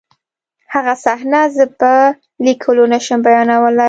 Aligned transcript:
هغه 0.73 0.93
صحنه 1.05 1.41
زه 1.55 1.65
په 1.79 1.91
لیکلو 2.45 2.83
نشم 2.93 3.19
بیانولی 3.25 3.79